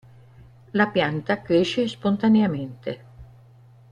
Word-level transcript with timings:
La 0.71 0.87
pianta 0.91 1.43
cresce 1.43 1.87
spontaneamente. 1.87 3.03